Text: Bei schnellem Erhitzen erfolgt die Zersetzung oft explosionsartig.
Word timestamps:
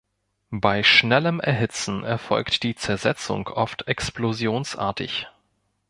Bei 0.55 0.81
schnellem 0.81 1.39
Erhitzen 1.39 2.03
erfolgt 2.03 2.63
die 2.63 2.73
Zersetzung 2.73 3.47
oft 3.49 3.87
explosionsartig. 3.87 5.27